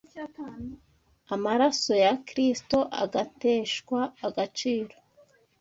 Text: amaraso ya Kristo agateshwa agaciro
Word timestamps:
amaraso 1.35 1.91
ya 2.03 2.13
Kristo 2.27 2.77
agateshwa 3.03 3.99
agaciro 4.27 4.95